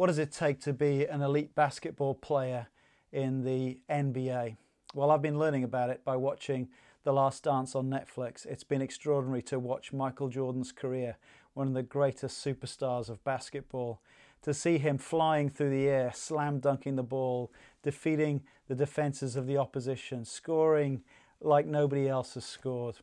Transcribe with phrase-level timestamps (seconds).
[0.00, 2.68] What does it take to be an elite basketball player
[3.12, 4.56] in the NBA?
[4.94, 6.70] Well, I've been learning about it by watching
[7.04, 8.46] The Last Dance on Netflix.
[8.46, 11.18] It's been extraordinary to watch Michael Jordan's career,
[11.52, 14.00] one of the greatest superstars of basketball.
[14.40, 19.46] To see him flying through the air, slam dunking the ball, defeating the defenses of
[19.46, 21.02] the opposition, scoring
[21.42, 22.96] like nobody else has scored.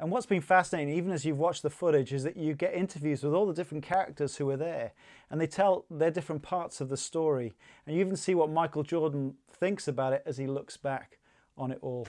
[0.00, 3.22] And what's been fascinating, even as you've watched the footage, is that you get interviews
[3.22, 4.92] with all the different characters who are there,
[5.30, 7.52] and they tell their different parts of the story.
[7.86, 11.18] And you even see what Michael Jordan thinks about it as he looks back
[11.58, 12.08] on it all.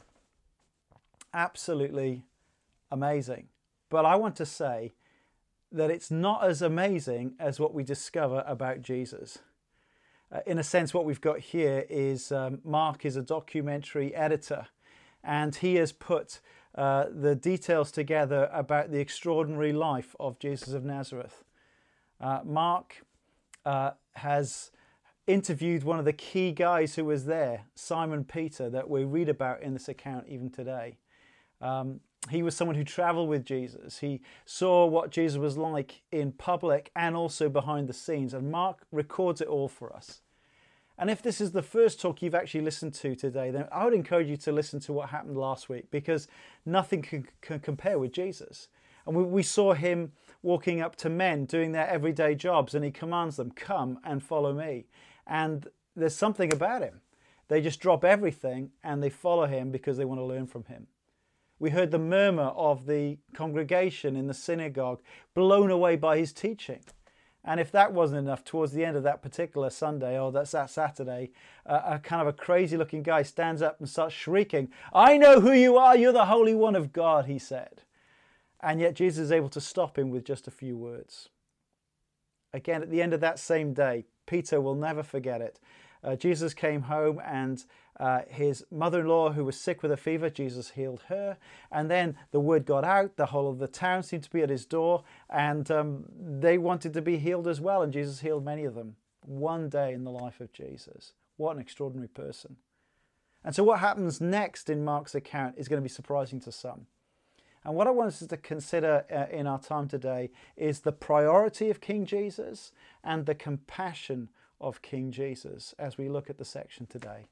[1.33, 2.23] Absolutely
[2.89, 3.49] amazing.
[3.89, 4.93] But I want to say
[5.69, 9.39] that it's not as amazing as what we discover about Jesus.
[10.31, 14.67] Uh, in a sense, what we've got here is um, Mark is a documentary editor,
[15.25, 16.39] and he has put
[16.75, 21.43] uh, the details together about the extraordinary life of Jesus of Nazareth.
[22.19, 23.03] Uh, Mark
[23.65, 24.71] uh, has
[25.27, 29.61] interviewed one of the key guys who was there, Simon Peter, that we read about
[29.61, 30.97] in this account even today.
[31.61, 33.99] Um, he was someone who traveled with Jesus.
[33.99, 38.33] He saw what Jesus was like in public and also behind the scenes.
[38.33, 40.21] And Mark records it all for us.
[40.97, 43.93] And if this is the first talk you've actually listened to today, then I would
[43.93, 46.27] encourage you to listen to what happened last week because
[46.65, 48.67] nothing can, can compare with Jesus.
[49.05, 50.11] And we, we, saw him
[50.43, 54.53] walking up to men doing their everyday jobs, and he commands them, Come and follow
[54.53, 54.85] me.
[55.25, 57.01] And there's something about him.
[57.47, 60.87] They just drop everything and they follow him because they want to learn from him.
[61.59, 65.01] We heard the murmur of the congregation in the synagogue,
[65.33, 66.79] blown away by his teaching.
[67.43, 70.69] And if that wasn't enough, towards the end of that particular Sunday or that's that
[70.69, 71.31] Saturday,
[71.65, 75.39] uh, a kind of a crazy looking guy stands up and starts shrieking, I know
[75.39, 77.81] who you are, you're the Holy One of God, he said.
[78.61, 81.29] And yet Jesus is able to stop him with just a few words.
[82.53, 85.59] Again, at the end of that same day, Peter will never forget it.
[86.03, 87.63] Uh, Jesus came home and
[87.99, 91.37] uh, his mother in law, who was sick with a fever, Jesus healed her.
[91.71, 93.17] And then the word got out.
[93.17, 96.93] The whole of the town seemed to be at his door, and um, they wanted
[96.93, 97.81] to be healed as well.
[97.81, 98.95] And Jesus healed many of them.
[99.23, 101.13] One day in the life of Jesus.
[101.37, 102.57] What an extraordinary person.
[103.43, 106.87] And so, what happens next in Mark's account is going to be surprising to some.
[107.63, 111.69] And what I want us to consider uh, in our time today is the priority
[111.69, 112.71] of King Jesus
[113.03, 114.29] and the compassion
[114.59, 117.27] of King Jesus as we look at the section today.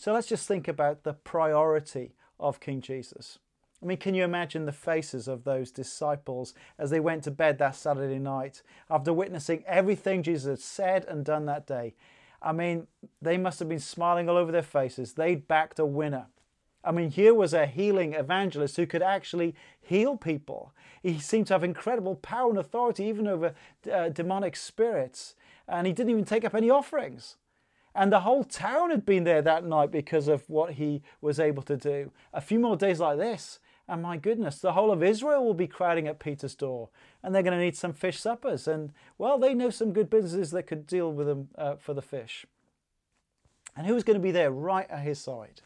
[0.00, 3.38] So let's just think about the priority of King Jesus.
[3.82, 7.58] I mean, can you imagine the faces of those disciples as they went to bed
[7.58, 11.96] that Saturday night after witnessing everything Jesus had said and done that day?
[12.40, 12.86] I mean,
[13.20, 15.12] they must have been smiling all over their faces.
[15.12, 16.28] They'd backed a winner.
[16.82, 20.72] I mean, here was a healing evangelist who could actually heal people.
[21.02, 23.52] He seemed to have incredible power and authority even over
[23.92, 25.34] uh, demonic spirits,
[25.68, 27.36] and he didn't even take up any offerings.
[27.94, 31.62] And the whole town had been there that night because of what he was able
[31.64, 32.12] to do.
[32.32, 33.58] A few more days like this,
[33.88, 36.90] and my goodness, the whole of Israel will be crowding at Peter's door,
[37.22, 38.68] and they're going to need some fish suppers.
[38.68, 42.02] And well, they know some good businesses that could deal with them uh, for the
[42.02, 42.46] fish.
[43.76, 45.62] And who's going to be there right at his side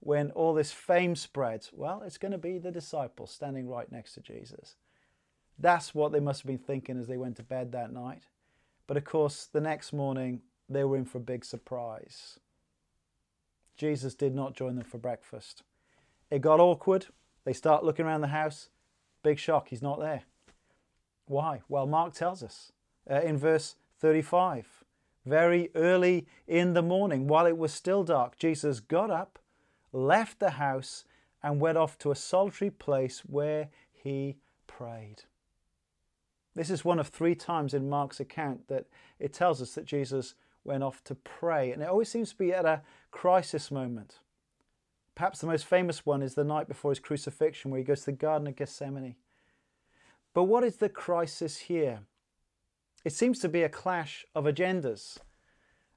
[0.00, 1.70] when all this fame spreads?
[1.74, 4.76] Well, it's going to be the disciples standing right next to Jesus.
[5.58, 8.22] That's what they must have been thinking as they went to bed that night.
[8.86, 12.38] But of course, the next morning, they were in for a big surprise.
[13.76, 15.62] Jesus did not join them for breakfast.
[16.30, 17.06] It got awkward.
[17.44, 18.70] They start looking around the house.
[19.22, 20.22] Big shock, he's not there.
[21.26, 21.62] Why?
[21.68, 22.72] Well, Mark tells us
[23.10, 24.84] uh, in verse 35.
[25.24, 29.38] Very early in the morning, while it was still dark, Jesus got up,
[29.92, 31.04] left the house,
[31.42, 35.24] and went off to a solitary place where he prayed.
[36.54, 38.86] This is one of three times in Mark's account that
[39.18, 40.34] it tells us that Jesus
[40.66, 41.72] went off to pray.
[41.72, 44.18] And it always seems to be at a crisis moment.
[45.14, 48.06] Perhaps the most famous one is the night before his crucifixion, where he goes to
[48.06, 49.16] the Garden of Gethsemane.
[50.34, 52.00] But what is the crisis here?
[53.04, 55.18] It seems to be a clash of agendas.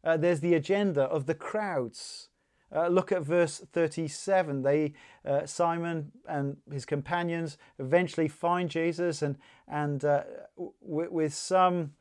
[0.03, 2.29] Uh, there's the agenda of the crowds.
[2.73, 4.61] Uh, look at verse 37.
[4.61, 4.93] They,
[5.25, 9.37] uh, Simon and his companions eventually find Jesus, and,
[9.67, 10.23] and uh,
[10.57, 11.93] w- with some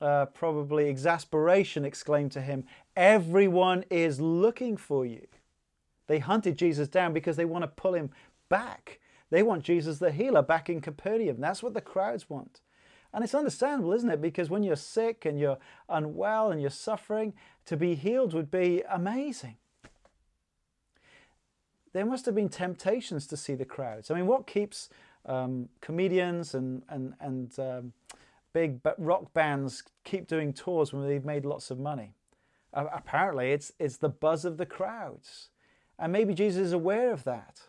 [0.00, 2.64] uh, probably exasperation, exclaimed to him,
[2.96, 5.26] Everyone is looking for you.
[6.06, 8.10] They hunted Jesus down because they want to pull him
[8.48, 8.98] back.
[9.30, 11.40] They want Jesus the healer back in Capernaum.
[11.40, 12.60] That's what the crowds want.
[13.12, 14.20] And it's understandable, isn't it?
[14.20, 15.58] Because when you're sick and you're
[15.88, 17.34] unwell and you're suffering,
[17.66, 19.56] to be healed would be amazing.
[21.92, 24.10] There must have been temptations to see the crowds.
[24.10, 24.90] I mean, what keeps
[25.24, 27.92] um, comedians and, and, and um,
[28.58, 32.14] big rock bands keep doing tours when they've made lots of money.
[32.74, 35.50] Uh, apparently, it's, it's the buzz of the crowds.
[35.96, 37.60] And maybe Jesus is aware of that.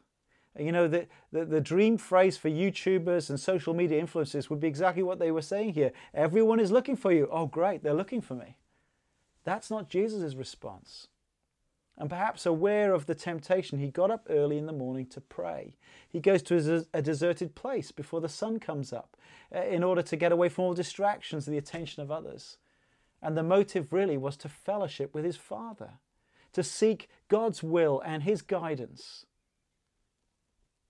[0.57, 4.67] You know, the, the, the, dream phrase for YouTubers and social media influencers would be
[4.67, 5.91] exactly what they were saying here.
[6.13, 7.29] Everyone is looking for you.
[7.31, 8.57] Oh, great, they're looking for me.
[9.43, 11.07] That's not Jesus' response.
[11.99, 15.75] And perhaps aware of the temptation, he got up early in the morning to pray.
[16.07, 19.17] He goes to a deserted place before the sun comes up
[19.53, 22.57] uh, in order to get away from all distractions and the attention of others.
[23.21, 25.95] And the motive really was to fellowship with his Father,
[26.53, 29.25] to seek God's will and his guidance.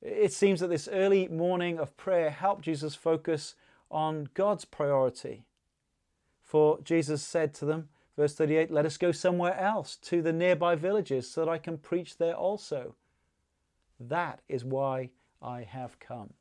[0.01, 3.55] It seems that this early morning of prayer helped Jesus focus
[3.89, 5.43] on God's priority.
[6.43, 10.75] For Jesus said to them, verse 38, Let us go somewhere else to the nearby
[10.75, 12.95] villages so that I can preach there also.
[13.99, 15.09] That is why
[15.41, 16.33] I have come.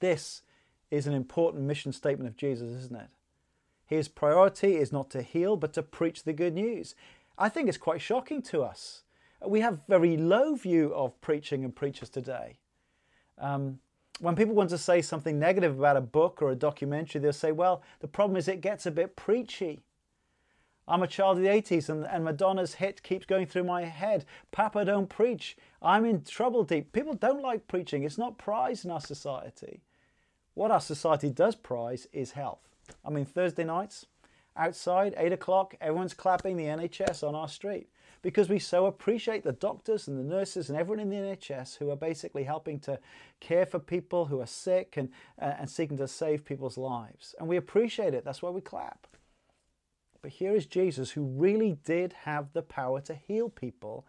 [0.00, 0.42] This
[0.90, 3.08] is an important mission statement of Jesus, isn't it?
[3.86, 6.94] His priority is not to heal, but to preach the good news.
[7.38, 9.02] I think it's quite shocking to us
[9.46, 12.58] we have very low view of preaching and preachers today.
[13.38, 13.78] Um,
[14.20, 17.50] when people want to say something negative about a book or a documentary, they'll say,
[17.50, 19.82] well, the problem is it gets a bit preachy.
[20.88, 24.24] I'm a child of the 80s and, and Madonna's hit keeps going through my head.
[24.50, 25.56] Papa, don't preach.
[25.80, 26.92] I'm in trouble deep.
[26.92, 28.02] People don't like preaching.
[28.02, 29.80] It's not prized in our society.
[30.54, 32.68] What our society does prize is health.
[33.04, 34.06] I mean, Thursday nights,
[34.56, 37.88] outside, 8 o'clock, everyone's clapping the NHS on our street
[38.22, 41.90] because we so appreciate the doctors and the nurses and everyone in the NHS who
[41.90, 42.98] are basically helping to
[43.40, 47.34] care for people who are sick and, uh, and seeking to save people's lives.
[47.38, 48.24] And we appreciate it.
[48.24, 49.06] That's why we clap.
[50.22, 54.06] But here is Jesus who really did have the power to heal people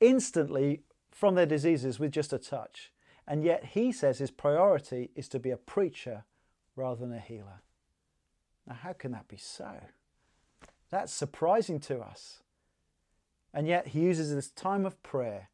[0.00, 2.90] instantly from their diseases with just a touch.
[3.28, 6.24] And yet he says his priority is to be a preacher
[6.74, 7.60] rather than a healer.
[8.66, 9.74] Now, how can that be so?
[10.90, 12.42] That's surprising to us.
[13.54, 15.50] And yet he uses this time of prayer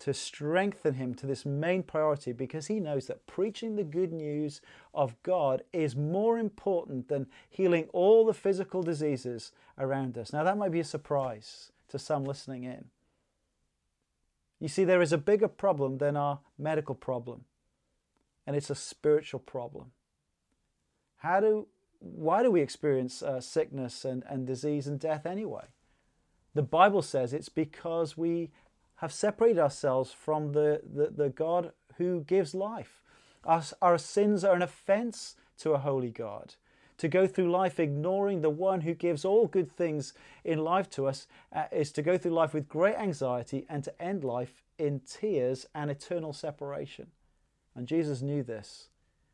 [0.00, 4.62] to strengthen him to this main priority because he knows that preaching the good news
[4.94, 10.32] of God is more important than healing all the physical diseases around us.
[10.32, 12.86] Now, that might be a surprise to some listening in.
[14.58, 17.44] You see, there is a bigger problem than our medical problem,
[18.46, 19.92] and it's a spiritual problem.
[21.18, 21.66] How do,
[21.98, 25.64] why do we experience uh, sickness and, and disease and death anyway?
[26.54, 28.50] The Bible says it's because we
[29.00, 33.00] have separated ourselves from the, the, the God who gives life.
[33.44, 36.54] Our, our sins are an offense to a holy God.
[36.98, 40.12] To go through life ignoring the one who gives all good things
[40.44, 44.02] in life to us uh, is to go through life with great anxiety and to
[44.02, 47.06] end life in tears and eternal separation.
[47.74, 48.88] And Jesus knew this.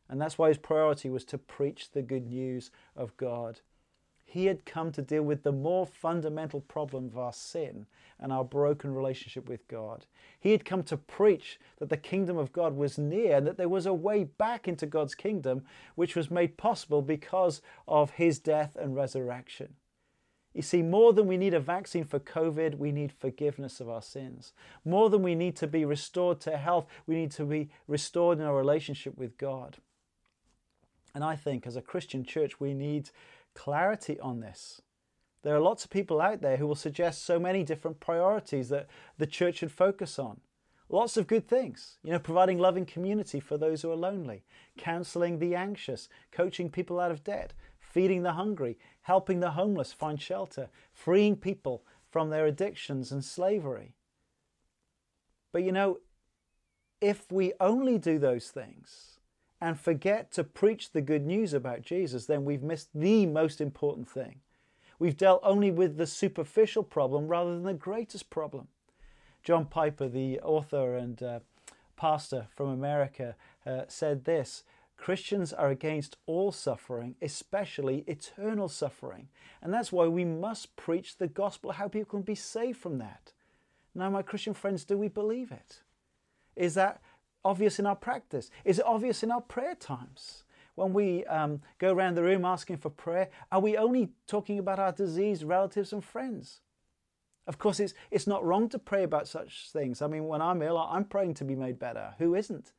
[0.07, 3.59] And that's why his priority was to preach the good news of God.
[4.29, 7.85] He had come to deal with the more fundamental problem of our sin
[8.19, 10.05] and our broken relationship with God.
[10.37, 13.69] He had come to preach that the kingdom of God was near and that there
[13.69, 15.63] was a way back into God's kingdom,
[15.95, 19.75] which was made possible because of his death and resurrection.
[20.53, 24.01] You see, more than we need a vaccine for COVID, we need forgiveness of our
[24.01, 24.51] sins.
[24.83, 28.43] More than we need to be restored to health, we need to be restored in
[28.43, 29.77] our relationship with God.
[31.15, 33.09] And I think as a Christian church, we need
[33.57, 34.81] clarity on this.
[35.41, 38.87] There are lots of people out there who will suggest so many different priorities that
[39.17, 40.41] the church should focus on.
[40.89, 44.43] Lots of good things, you know, providing loving community for those who are lonely,
[44.77, 50.21] counseling the anxious, coaching people out of debt, feeding the hungry, helping the homeless find
[50.21, 53.95] shelter, freeing people from their addictions and slavery.
[55.51, 55.97] But you know,
[57.01, 59.16] if we only do those things,
[59.59, 64.07] and forget to preach the good news about Jesus, then we've missed the most important
[64.07, 64.41] thing.
[64.99, 68.67] We've dealt only with the superficial problem rather than the greatest problem.
[69.43, 71.39] John Piper, the author and uh,
[71.95, 73.35] pastor from America,
[73.65, 74.63] uh, said this
[74.97, 79.29] Christians are against all suffering, especially eternal suffering.
[79.61, 83.31] And that's why we must preach the gospel, how people can be saved from that.
[83.93, 85.81] Now, my Christian friends, do we believe it?
[86.55, 87.01] Is that
[87.47, 88.51] obvious in our practice?
[88.65, 90.43] Is it obvious in our prayer times?
[90.75, 94.77] When we um, go around the room asking for prayer, are we only talking about
[94.77, 96.59] our diseased relatives and friends?
[97.47, 100.01] Of course, it's, it's not wrong to pray about such things.
[100.01, 102.13] I mean, when I'm ill, I'm praying to be made better.
[102.19, 102.73] Who isn't?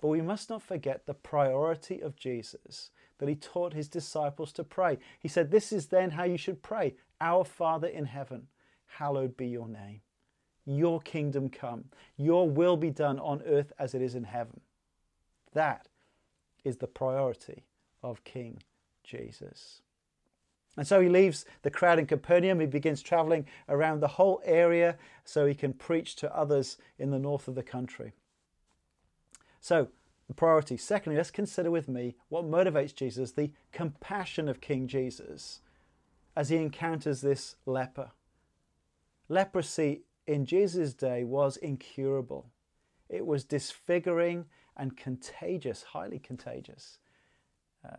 [0.00, 4.64] But we must not forget the priority of Jesus, that he taught his disciples to
[4.64, 4.98] pray.
[5.18, 8.48] He said, This is then how you should pray Our Father in heaven,
[8.98, 10.02] hallowed be your name.
[10.64, 11.84] Your kingdom come.
[12.16, 14.60] Your will be done on earth as it is in heaven.
[15.52, 15.88] That
[16.64, 17.64] is the priority
[18.02, 18.62] of King
[19.02, 19.82] Jesus.
[20.76, 22.60] And so he leaves the crowd in Capernaum.
[22.60, 27.18] He begins traveling around the whole area so he can preach to others in the
[27.18, 28.12] north of the country.
[29.60, 29.88] So,
[30.28, 30.76] the priority.
[30.78, 35.60] Secondly, let's consider with me what motivates Jesus, the compassion of King Jesus
[36.34, 38.12] as he encounters this leper.
[39.28, 40.02] Leprosy
[40.32, 42.50] in Jesus' day was incurable,
[43.08, 44.46] it was disfiguring
[44.76, 46.98] and contagious, highly contagious.
[47.84, 47.96] Uh,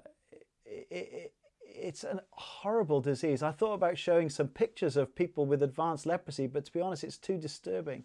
[0.65, 1.33] it, it,
[1.65, 3.43] it's a horrible disease.
[3.43, 7.03] I thought about showing some pictures of people with advanced leprosy, but to be honest,
[7.03, 8.03] it's too disturbing.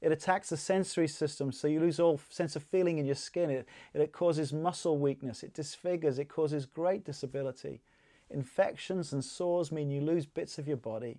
[0.00, 3.50] It attacks the sensory system, so you lose all sense of feeling in your skin.
[3.50, 7.82] It, it causes muscle weakness, it disfigures, it causes great disability.
[8.30, 11.18] Infections and sores mean you lose bits of your body.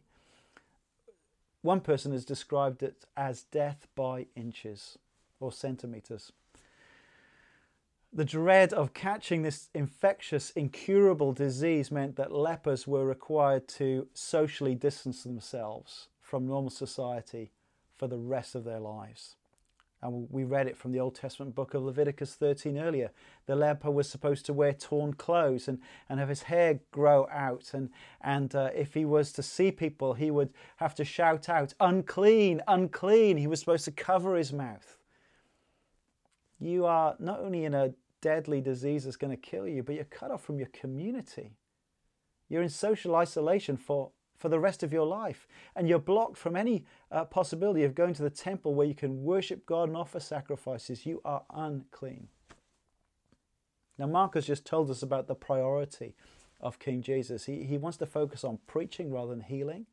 [1.61, 4.97] One person has described it as death by inches
[5.39, 6.31] or centimeters.
[8.11, 14.73] The dread of catching this infectious, incurable disease meant that lepers were required to socially
[14.73, 17.51] distance themselves from normal society
[17.97, 19.35] for the rest of their lives.
[20.01, 23.11] And we read it from the Old Testament book of Leviticus 13 earlier.
[23.47, 27.71] The leper was supposed to wear torn clothes and, and have his hair grow out.
[27.73, 27.89] And,
[28.21, 32.61] and uh, if he was to see people, he would have to shout out, unclean,
[32.67, 33.35] unclean.
[33.37, 34.97] He was supposed to cover his mouth.
[36.59, 40.05] You are not only in a deadly disease that's going to kill you, but you're
[40.05, 41.51] cut off from your community.
[42.47, 45.47] You're in social isolation for for the rest of your life.
[45.75, 49.23] And you're blocked from any uh, possibility of going to the temple where you can
[49.23, 51.05] worship God and offer sacrifices.
[51.05, 52.29] You are unclean.
[53.97, 56.15] Now, Mark has just told us about the priority
[56.61, 57.45] of King Jesus.
[57.45, 59.85] He, he wants to focus on preaching rather than healing.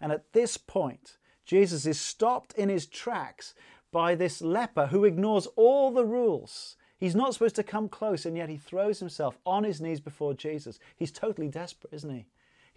[0.00, 3.54] And at this point, Jesus is stopped in his tracks
[3.92, 6.76] by this leper who ignores all the rules.
[6.96, 10.34] He's not supposed to come close, and yet he throws himself on his knees before
[10.34, 10.78] Jesus.
[10.96, 12.26] He's totally desperate, isn't he?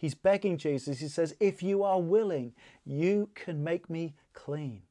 [0.06, 1.00] He's begging Jesus.
[1.00, 2.54] He says, If you are willing,
[2.86, 4.84] you can make me clean.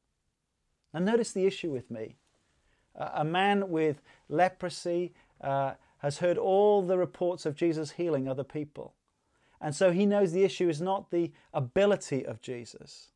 [0.93, 2.17] And notice the issue with me.
[2.97, 8.95] A man with leprosy uh, has heard all the reports of Jesus healing other people.
[9.61, 13.13] And so he knows the issue is not the ability of Jesus.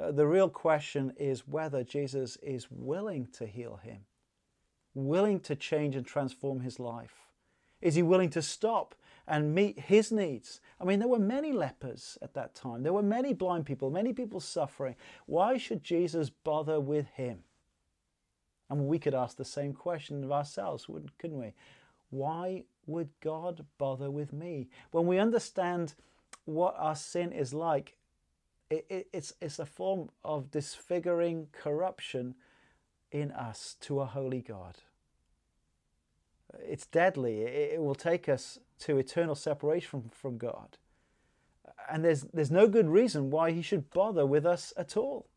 [0.00, 4.06] Uh, the real question is whether Jesus is willing to heal him,
[4.94, 7.26] willing to change and transform his life.
[7.82, 8.94] Is he willing to stop
[9.28, 10.60] and meet his needs.
[10.80, 14.12] I mean, there were many lepers at that time, there were many blind people, many
[14.12, 14.96] people suffering.
[15.26, 17.40] Why should Jesus bother with him?
[18.68, 20.86] And we could ask the same question of ourselves,
[21.18, 21.54] couldn't we?
[22.10, 24.68] Why would God bother with me?
[24.90, 25.94] When we understand
[26.44, 27.96] what our sin is like,
[28.70, 32.34] it, it, it's, it's a form of disfiguring corruption
[33.12, 34.78] in us to a holy God.
[36.76, 37.40] It's deadly.
[37.40, 40.76] It, it will take us to eternal separation from, from God.
[41.90, 45.30] And there's, there's no good reason why he should bother with us at all,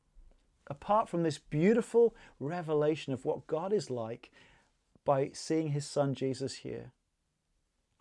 [0.67, 4.31] apart from this beautiful revelation of what God is like
[5.05, 6.91] by seeing his son Jesus here.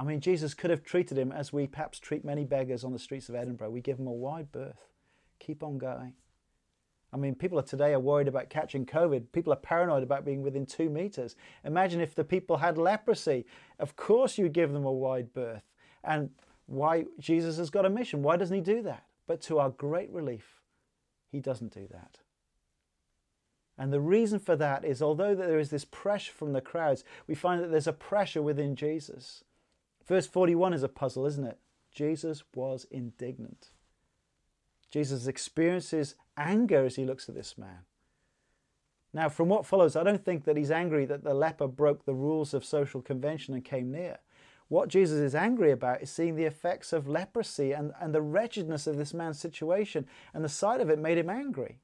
[0.00, 2.98] I mean, Jesus could have treated him as we perhaps treat many beggars on the
[2.98, 3.70] streets of Edinburgh.
[3.70, 4.88] We give them a wide berth.
[5.38, 6.14] Keep on going.
[7.12, 9.32] I mean, people are today are worried about catching COVID.
[9.32, 11.36] People are paranoid about being within two meters.
[11.64, 13.46] Imagine if the people had leprosy.
[13.78, 15.64] Of course, you give them a wide berth.
[16.04, 16.30] And
[16.66, 18.22] why Jesus has got a mission.
[18.22, 19.04] Why doesn't he do that?
[19.26, 20.60] But to our great relief,
[21.32, 22.18] he doesn't do that.
[23.78, 27.34] And the reason for that is although there is this pressure from the crowds, we
[27.34, 29.44] find that there's a pressure within Jesus.
[30.06, 31.58] Verse 41 is a puzzle, isn't it?
[31.92, 33.68] Jesus was indignant.
[34.90, 37.80] Jesus experiences anger as he looks at this man.
[39.12, 42.14] Now, from what follows, I don't think that he's angry that the leper broke the
[42.14, 44.18] rules of social convention and came near.
[44.68, 48.86] What Jesus is angry about is seeing the effects of leprosy and, and the wretchedness
[48.86, 51.80] of this man's situation, and the sight of it made him angry.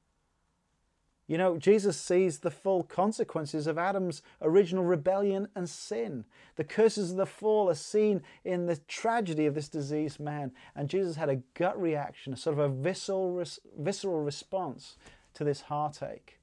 [1.27, 6.25] You know, Jesus sees the full consequences of Adam's original rebellion and sin.
[6.55, 10.51] The curses of the fall are seen in the tragedy of this diseased man.
[10.75, 13.43] And Jesus had a gut reaction, a sort of a visceral,
[13.77, 14.97] visceral response
[15.33, 16.39] to this heartache.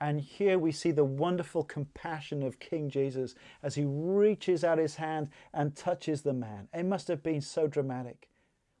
[0.00, 4.96] And here we see the wonderful compassion of King Jesus as he reaches out his
[4.96, 6.68] hand and touches the man.
[6.74, 8.28] It must have been so dramatic.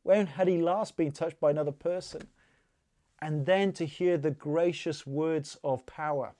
[0.02, 2.28] When had he last been touched by another person?
[3.24, 6.34] And then to hear the gracious words of power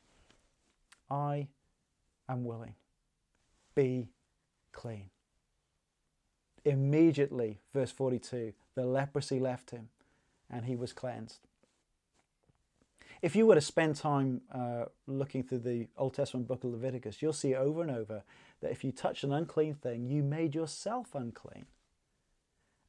[1.10, 1.48] I
[2.28, 2.74] am willing.
[3.74, 4.08] Be
[4.70, 5.08] clean.
[6.62, 9.88] Immediately, verse 42, the leprosy left him
[10.50, 11.40] and he was cleansed.
[13.22, 17.22] If you were to spend time uh, looking through the Old Testament book of Leviticus,
[17.22, 18.24] you'll see over and over
[18.60, 21.64] that if you touch an unclean thing, you made yourself unclean.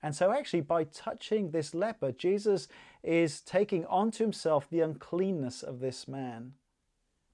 [0.06, 2.68] And so, actually, by touching this leper, Jesus
[3.02, 6.54] is taking onto himself the uncleanness of this man.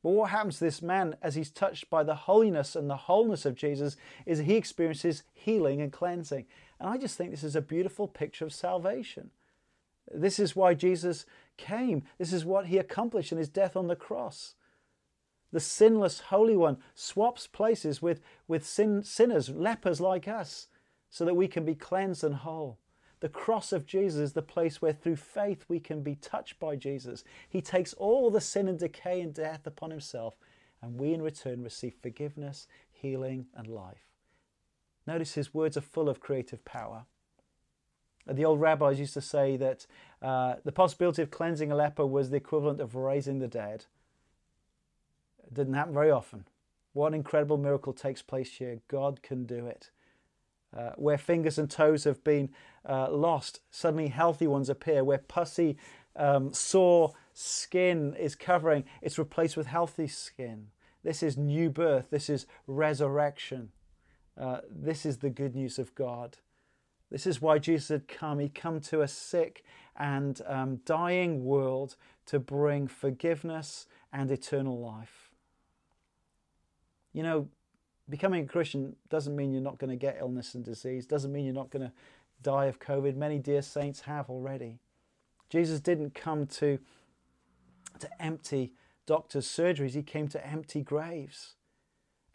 [0.02, 3.46] But what happens to this man as he's touched by the holiness and the wholeness
[3.46, 6.46] of Jesus is he experiences healing and cleansing.
[6.80, 9.32] And I just think this is a beautiful picture of salvation.
[10.10, 11.26] This is why Jesus
[11.58, 12.04] came.
[12.20, 14.56] This is what he accomplished in his death on the cross.
[15.52, 20.70] The sinless Holy One swaps places with, with sin, sinners, lepers like us,
[21.12, 22.80] so that we can be cleansed and whole.
[23.20, 26.76] The cross of Jesus is the place where through faith we can be touched by
[26.76, 27.24] Jesus.
[27.48, 30.38] He takes all the sin and decay and death upon himself,
[30.82, 34.08] and we in return receive forgiveness, healing, and life.
[35.06, 37.06] Notice his words are full of creative power.
[38.26, 39.86] The old rabbis used to say that
[40.22, 43.86] uh, the possibility of cleansing a leper was the equivalent of raising the dead.
[45.44, 46.46] It didn't happen very often.
[46.94, 48.80] What incredible miracle takes place here.
[48.88, 49.92] God can do it.
[50.76, 52.50] Uh, where fingers and toes have been
[52.88, 55.04] uh, lost, suddenly healthy ones appear.
[55.04, 55.78] Where pussy,
[56.16, 60.68] um, sore skin is covering, it's replaced with healthy skin.
[61.04, 62.10] This is new birth.
[62.10, 63.72] This is resurrection.
[64.40, 66.38] Uh, this is the good news of God.
[67.10, 68.40] This is why Jesus had come.
[68.40, 69.64] He come to a sick
[69.98, 71.98] and um, dying world
[72.28, 75.32] to bring forgiveness and eternal life.
[77.12, 77.50] You know,
[78.12, 81.46] becoming a Christian doesn't mean you're not going to get illness and disease, doesn't mean
[81.46, 81.94] you're not going to
[82.44, 83.16] die of COVID.
[83.16, 84.80] Many dear saints have already.
[85.50, 86.78] Jesus didn't come to,
[88.00, 88.74] to empty
[89.08, 91.56] doctors' surgeries, he came to empty graves.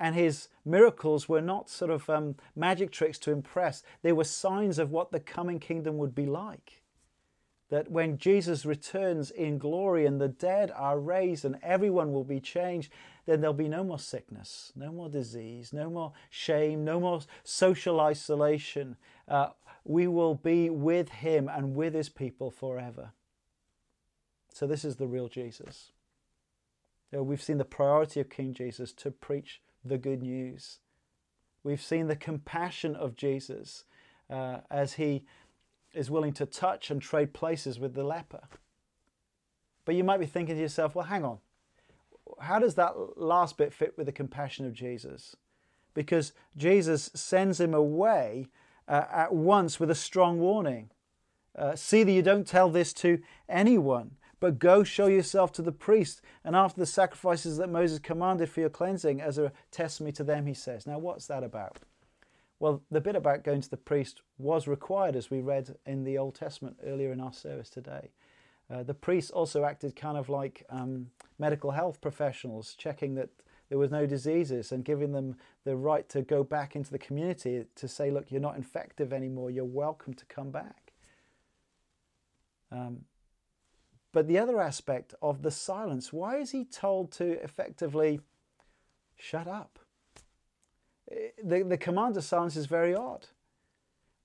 [0.00, 4.78] And his miracles were not sort of um, magic tricks to impress, they were signs
[4.78, 6.82] of what the coming kingdom would be like.
[7.68, 12.40] That when Jesus returns in glory and the dead are raised and everyone will be
[12.40, 12.92] changed,
[13.26, 18.00] then there'll be no more sickness, no more disease, no more shame, no more social
[18.00, 18.96] isolation.
[19.26, 19.48] Uh,
[19.84, 23.12] we will be with him and with his people forever.
[24.52, 25.92] So, this is the real Jesus.
[27.10, 30.78] You know, we've seen the priority of King Jesus to preach the good news.
[31.62, 33.84] We've seen the compassion of Jesus
[34.30, 35.24] uh, as he
[35.96, 38.48] is willing to touch and trade places with the leper.
[39.84, 41.38] But you might be thinking to yourself, well, hang on.
[42.40, 45.36] How does that last bit fit with the compassion of Jesus?
[45.94, 48.48] Because Jesus sends him away
[48.88, 50.90] uh, at once with a strong warning.
[51.56, 54.12] Uh, see that you don't tell this to anyone.
[54.38, 58.60] But go show yourself to the priest, and after the sacrifices that Moses commanded for
[58.60, 60.86] your cleansing, as a testimony to them, he says.
[60.86, 61.78] Now, what's that about?
[62.58, 66.16] Well, the bit about going to the priest was required, as we read in the
[66.16, 68.10] Old Testament earlier in our service today.
[68.70, 73.28] Uh, the priests also acted kind of like um, medical health professionals, checking that
[73.68, 77.64] there was no diseases and giving them the right to go back into the community
[77.74, 80.92] to say, look, you're not infective anymore, you're welcome to come back.
[82.72, 83.02] Um,
[84.12, 88.20] but the other aspect of the silence, why is he told to effectively
[89.16, 89.78] shut up?
[91.10, 93.26] Eh, the, the command to silence is very odd.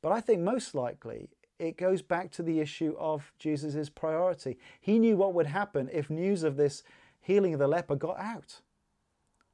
[0.01, 4.57] But I think most likely it goes back to the issue of Jesus' priority.
[4.79, 6.83] He knew what would happen if news of this
[7.21, 8.61] healing of the leper got out.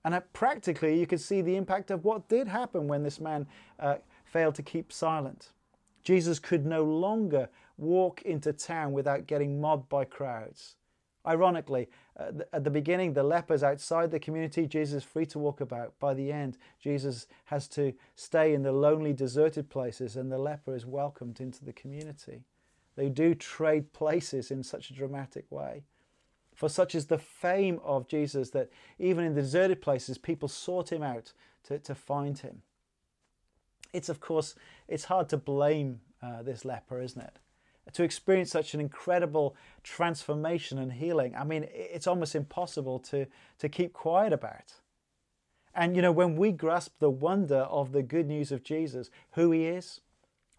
[0.05, 3.45] And practically, you could see the impact of what did happen when this man
[3.77, 5.51] uh, failed to keep silent.
[6.01, 10.77] Jesus could no longer walk into town without getting mobbed by crowds.
[11.25, 15.93] Ironically, at the beginning, the lepers outside the community, Jesus is free to walk about.
[15.99, 20.73] By the end, Jesus has to stay in the lonely, deserted places, and the leper
[20.73, 22.43] is welcomed into the community.
[22.95, 25.83] They do trade places in such a dramatic way.
[26.55, 30.91] For such is the fame of Jesus that even in the deserted places, people sought
[30.91, 31.33] him out
[31.65, 32.63] to, to find him.
[33.93, 34.55] It's, of course,
[34.87, 37.37] it's hard to blame uh, this leper, isn't it?
[37.93, 41.35] To experience such an incredible transformation and healing.
[41.35, 43.27] I mean, it's almost impossible to,
[43.59, 44.73] to keep quiet about.
[45.73, 49.51] And you know, when we grasp the wonder of the good news of Jesus, who
[49.51, 50.01] he is,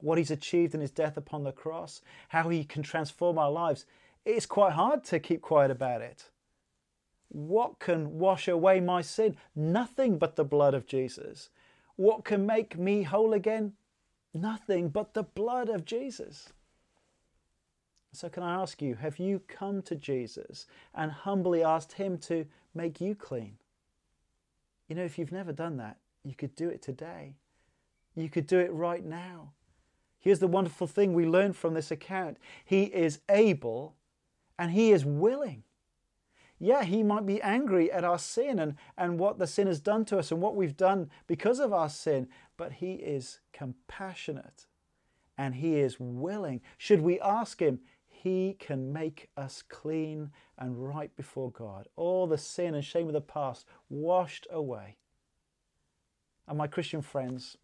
[0.00, 3.84] what he's achieved in his death upon the cross, how he can transform our lives,
[4.24, 6.30] it's quite hard to keep quiet about it.
[7.30, 9.36] What can wash away my sin?
[9.54, 11.50] Nothing but the blood of Jesus.
[11.96, 13.72] What can make me whole again?
[14.32, 16.52] Nothing but the blood of Jesus.
[18.18, 22.46] So, can I ask you, have you come to Jesus and humbly asked Him to
[22.74, 23.58] make you clean?
[24.88, 27.36] You know, if you've never done that, you could do it today.
[28.16, 29.52] You could do it right now.
[30.18, 33.94] Here's the wonderful thing we learn from this account He is able
[34.58, 35.62] and He is willing.
[36.58, 40.04] yeah, he might be angry at our sin and, and what the sin has done
[40.06, 42.26] to us and what we've done because of our sin,
[42.56, 44.66] but he is compassionate
[45.38, 46.60] and he is willing.
[46.76, 47.78] Should we ask him,
[48.22, 51.86] he can make us clean and right before God.
[51.94, 54.96] All the sin and shame of the past washed away.
[56.48, 57.56] And my Christian friends,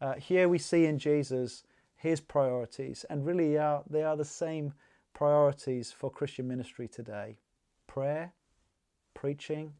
[0.00, 1.62] uh, here we see in Jesus
[1.94, 4.72] his priorities, and really are, they are the same
[5.14, 7.36] priorities for Christian ministry today
[7.86, 8.32] prayer,
[9.14, 9.72] preaching,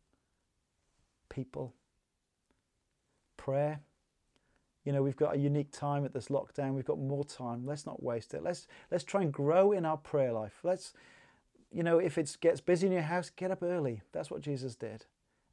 [1.29, 1.75] people.
[3.37, 3.81] Prayer.
[4.89, 6.73] You know, we've got a unique time at this lockdown.
[6.73, 7.67] We've got more time.
[7.67, 8.43] Let's not waste it.
[8.43, 10.61] Let's let's try and grow in our prayer life.
[10.63, 10.95] Let's,
[11.71, 14.01] you know, if it gets busy in your house, get up early.
[14.13, 15.05] That's what Jesus did.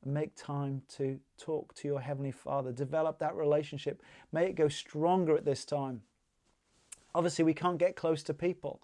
[0.06, 2.71] And make time to talk to your Heavenly Father.
[2.71, 4.02] Develop that relationship.
[4.32, 6.04] May it go stronger at this time.
[7.13, 8.82] Obviously, we can't get close to people.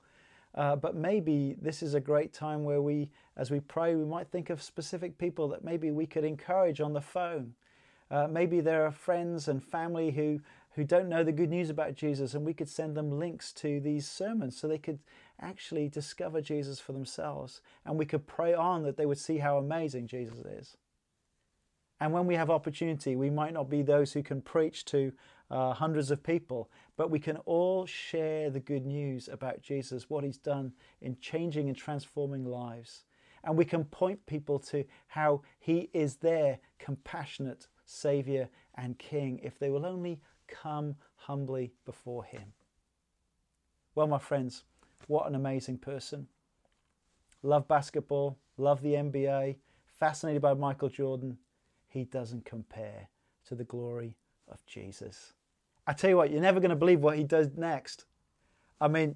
[0.54, 4.28] Uh, but maybe this is a great time where we, as we pray, we might
[4.28, 7.54] think of specific people that maybe we could encourage on the phone.
[8.12, 10.42] Uh, maybe there are friends and family who,
[10.76, 13.80] who don't know the good news about Jesus, and we could send them links to
[13.80, 15.00] these sermons so they could
[15.40, 17.62] actually discover Jesus for themselves.
[17.86, 20.78] And we could pray on that they would see how amazing Jesus is.
[22.02, 25.14] And when we have opportunity, we might not be those who can preach to
[25.50, 30.24] uh, hundreds of people, but we can all share the good news about Jesus, what
[30.24, 33.06] he's done in changing and transforming lives.
[33.44, 39.60] And we can point people to how he is there, compassionate Saviour and King if
[39.60, 42.54] they will only come humbly before him.
[43.96, 44.64] Well, my friends,
[45.08, 46.28] what an amazing person.
[47.44, 49.58] Love basketball, love the NBA,
[50.00, 51.38] fascinated by Michael Jordan.
[51.88, 53.10] He doesn't compare
[53.48, 54.16] to the glory
[54.50, 55.34] of Jesus.
[55.86, 58.06] I tell you what, you're never going to believe what he does next.
[58.80, 59.16] I mean,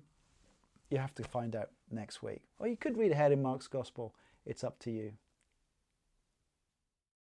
[0.89, 2.41] you have to find out next week.
[2.59, 4.13] Or you could read ahead in Mark's Gospel.
[4.45, 5.13] It's up to you.